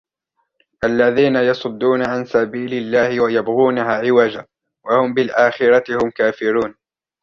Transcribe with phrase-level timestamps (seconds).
[0.83, 4.45] الَّذِينَ يَصُدُّونَ عَنْ سَبِيلِ اللَّهِ وَيَبْغُونَهَا عِوَجًا
[4.85, 6.75] وَهُمْ بِالْآخِرَةِ هُمْ كَافِرُونَ